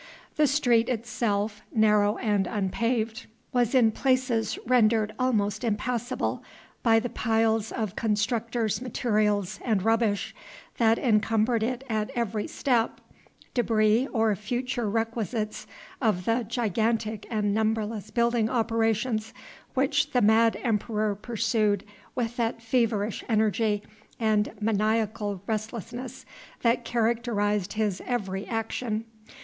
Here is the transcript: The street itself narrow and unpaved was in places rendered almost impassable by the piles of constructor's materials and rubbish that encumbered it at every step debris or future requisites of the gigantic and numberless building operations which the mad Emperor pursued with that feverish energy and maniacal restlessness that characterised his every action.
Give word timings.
The 0.35 0.47
street 0.47 0.89
itself 0.89 1.61
narrow 1.71 2.17
and 2.17 2.47
unpaved 2.47 3.27
was 3.53 3.75
in 3.75 3.91
places 3.91 4.57
rendered 4.65 5.13
almost 5.19 5.63
impassable 5.63 6.43
by 6.81 6.99
the 6.99 7.07
piles 7.07 7.71
of 7.71 7.95
constructor's 7.95 8.81
materials 8.81 9.59
and 9.63 9.83
rubbish 9.83 10.33
that 10.79 10.97
encumbered 10.97 11.61
it 11.61 11.83
at 11.87 12.09
every 12.15 12.47
step 12.47 12.99
debris 13.53 14.07
or 14.07 14.35
future 14.35 14.89
requisites 14.89 15.67
of 16.01 16.25
the 16.25 16.45
gigantic 16.47 17.27
and 17.29 17.53
numberless 17.53 18.09
building 18.09 18.49
operations 18.49 19.35
which 19.75 20.13
the 20.13 20.21
mad 20.23 20.57
Emperor 20.63 21.13
pursued 21.13 21.85
with 22.15 22.37
that 22.37 22.59
feverish 22.59 23.23
energy 23.29 23.83
and 24.19 24.51
maniacal 24.59 25.43
restlessness 25.45 26.25
that 26.63 26.83
characterised 26.85 27.73
his 27.73 28.01
every 28.07 28.47
action. 28.47 29.05